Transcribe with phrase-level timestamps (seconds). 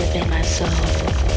[0.00, 1.29] the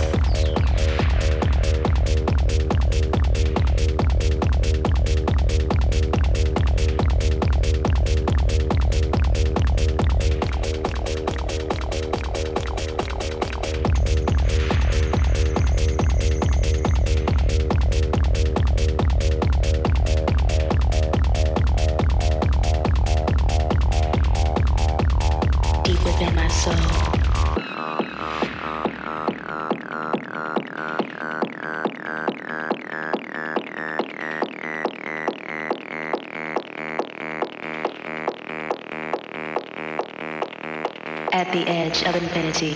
[41.93, 42.75] edge of infinity.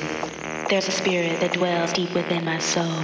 [0.69, 3.01] There's a spirit that dwells deep within my soul.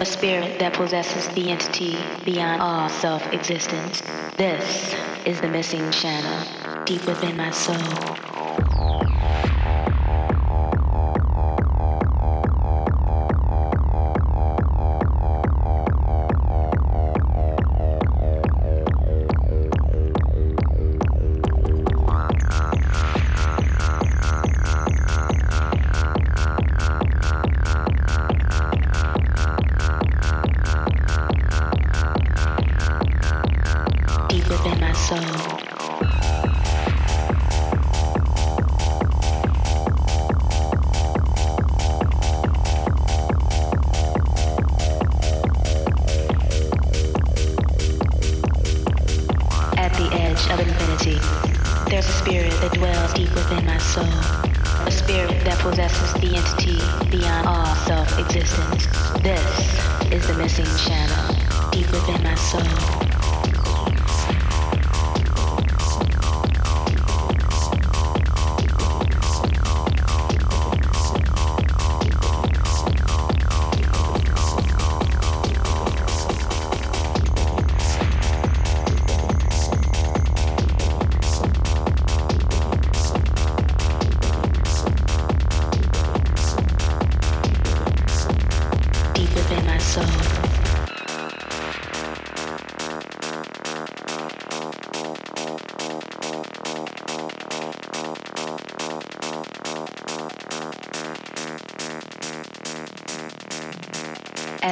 [0.00, 4.02] A spirit that possesses the entity beyond all self-existence.
[4.36, 4.94] This
[5.26, 6.46] is the missing channel
[6.86, 8.21] deep within my soul.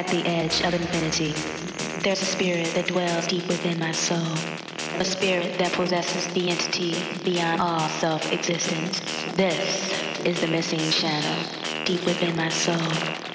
[0.00, 1.32] At the edge of infinity,
[2.00, 4.32] there's a spirit that dwells deep within my soul.
[4.98, 9.00] A spirit that possesses the entity beyond all self-existence.
[9.34, 9.92] This
[10.24, 13.29] is the missing shadow deep within my soul.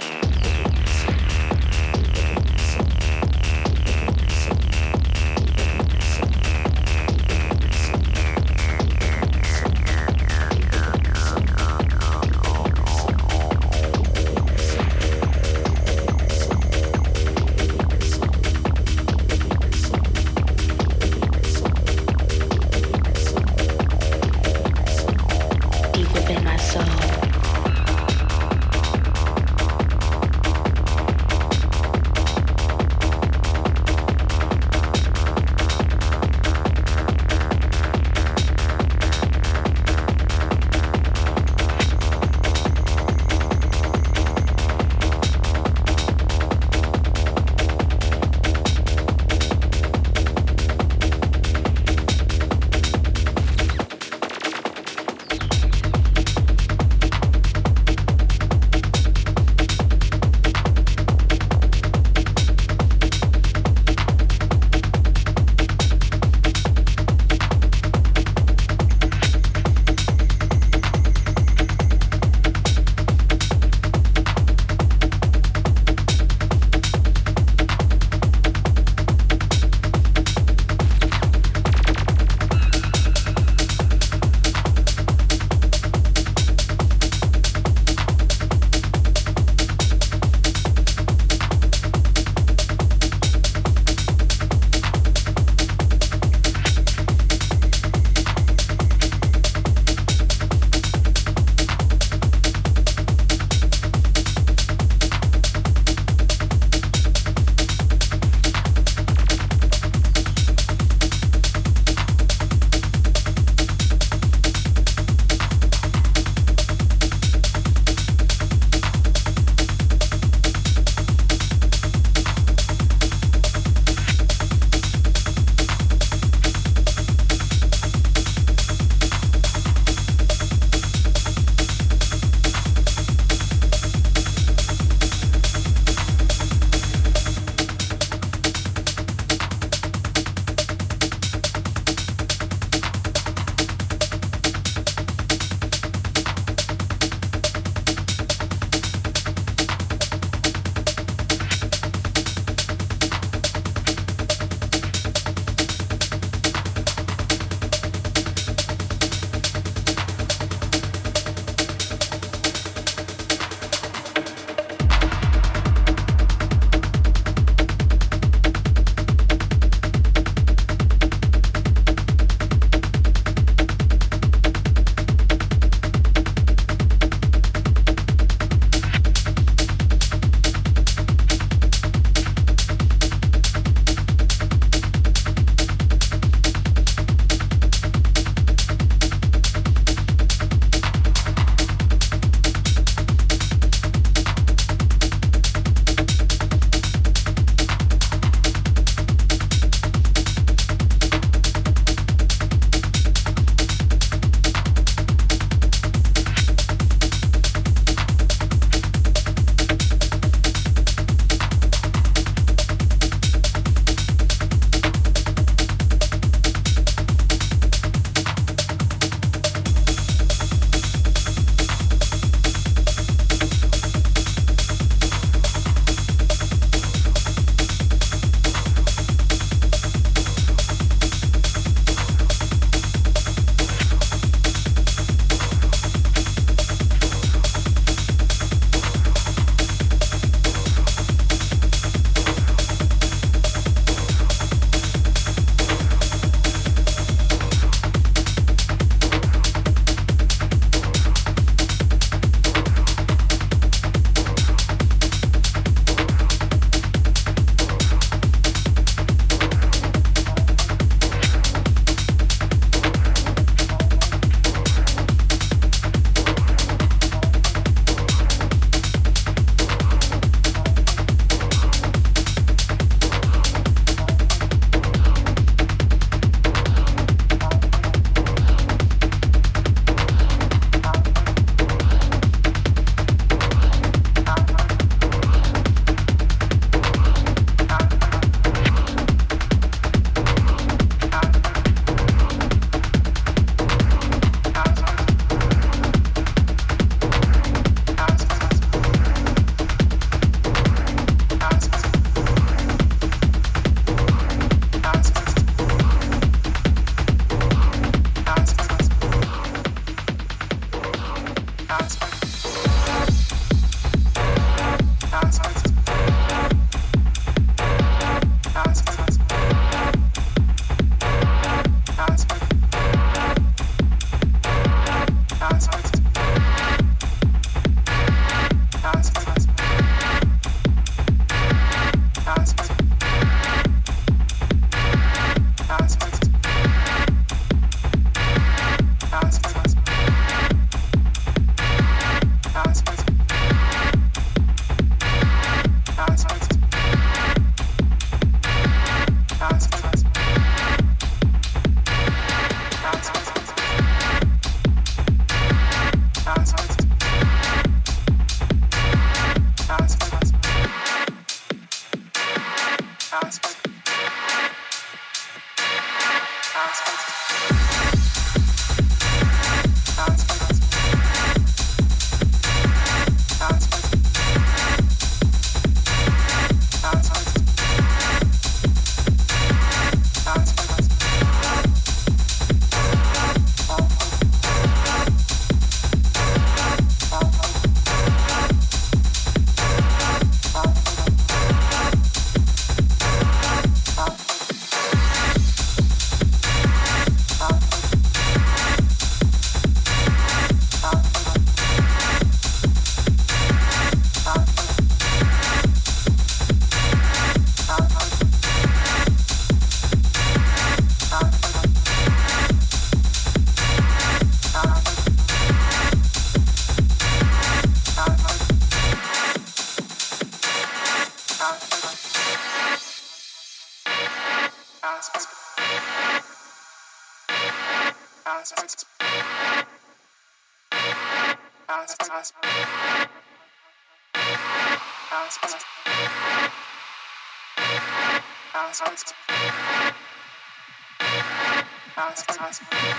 [442.27, 442.94] Cosmos.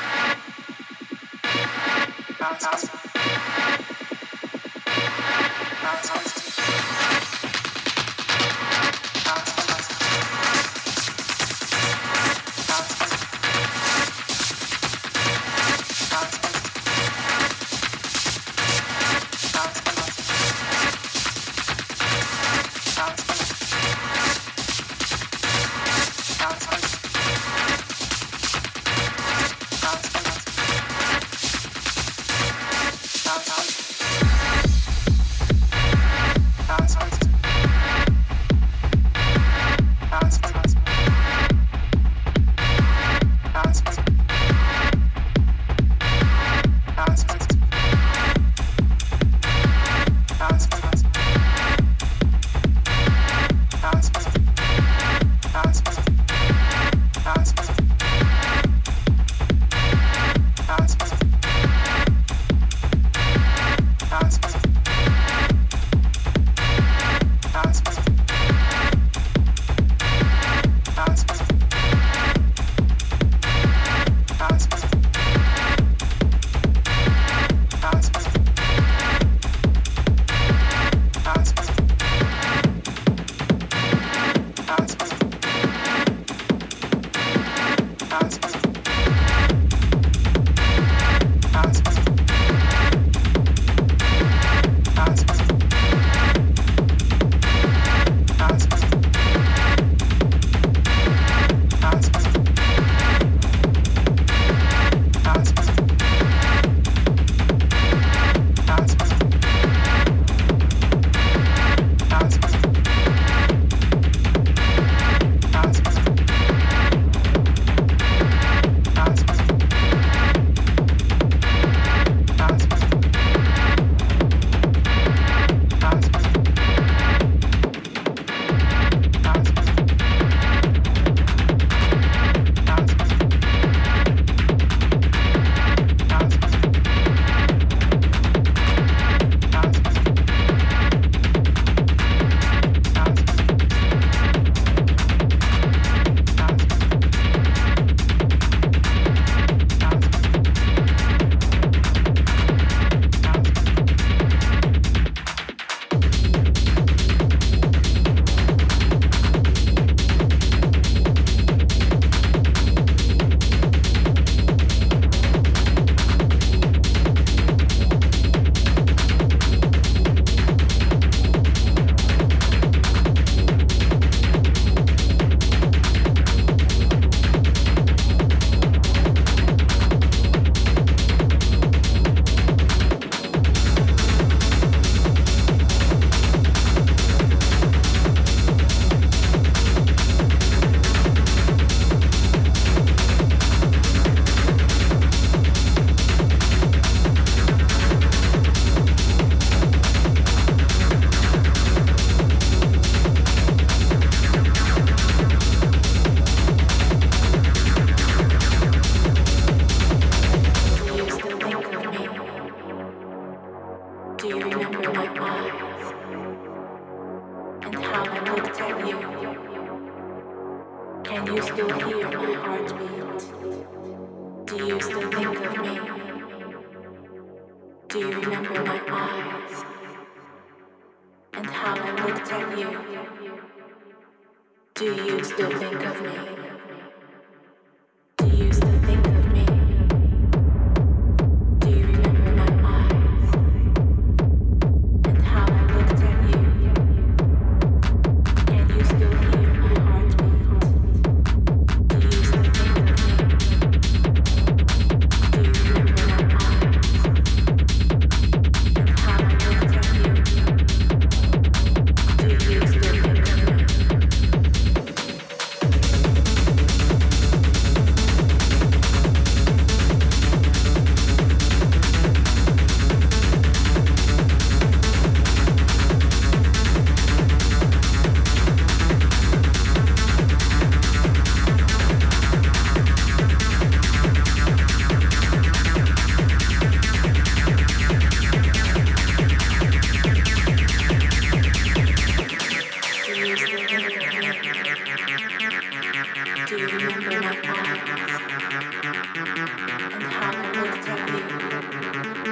[299.97, 302.26] in common with technique.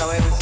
[0.00, 0.39] saber